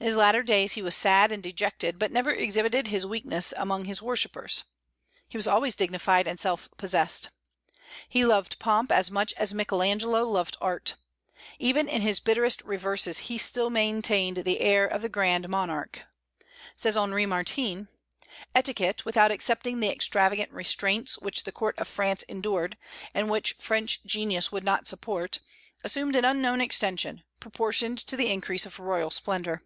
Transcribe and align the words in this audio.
In 0.00 0.06
his 0.06 0.16
latter 0.16 0.42
days 0.42 0.72
he 0.72 0.82
was 0.82 0.96
sad 0.96 1.30
and 1.30 1.40
dejected, 1.40 2.00
but 2.00 2.10
never 2.10 2.32
exhibited 2.32 2.88
his 2.88 3.06
weakness 3.06 3.54
among 3.56 3.84
his 3.84 4.02
worshippers. 4.02 4.64
He 5.28 5.36
was 5.38 5.46
always 5.46 5.76
dignified 5.76 6.26
and 6.26 6.38
self 6.38 6.68
possessed. 6.76 7.30
He 8.08 8.26
loved 8.26 8.58
pomp 8.58 8.90
as 8.90 9.08
much 9.08 9.32
as 9.34 9.54
Michael 9.54 9.84
Angelo 9.84 10.24
loved 10.24 10.56
art. 10.60 10.96
Even 11.60 11.88
in 11.88 12.02
his 12.02 12.18
bitterest 12.18 12.60
reverses 12.64 13.18
he 13.18 13.38
still 13.38 13.70
maintained 13.70 14.38
the 14.38 14.60
air 14.60 14.84
of 14.84 15.00
the 15.00 15.08
"Grand 15.08 15.48
Monarque." 15.48 16.02
Says 16.74 16.96
Henri 16.96 17.24
Martin: 17.24 17.88
"Etiquette, 18.52 19.04
without 19.04 19.30
accepting 19.30 19.78
the 19.78 19.90
extravagant 19.92 20.50
restraints 20.50 21.20
which 21.20 21.44
the 21.44 21.52
court 21.52 21.78
of 21.78 21.86
France 21.86 22.24
endured, 22.24 22.76
and 23.14 23.30
which 23.30 23.54
French 23.60 24.04
genius 24.04 24.50
would 24.50 24.64
not 24.64 24.88
support, 24.88 25.38
assumed 25.84 26.16
an 26.16 26.24
unknown 26.24 26.60
extension, 26.60 27.22
proportioned 27.38 27.96
to 27.98 28.16
the 28.16 28.30
increase 28.32 28.66
of 28.66 28.80
royal 28.80 29.12
splendor. 29.12 29.62